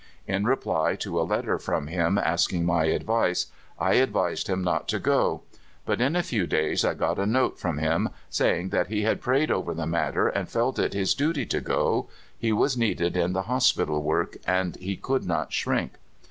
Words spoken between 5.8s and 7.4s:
But in a few days I got a